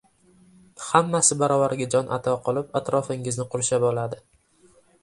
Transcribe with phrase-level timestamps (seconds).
[0.85, 4.25] Hammasi baravariga jon ato qilib, atrofingizni qurshab oladi.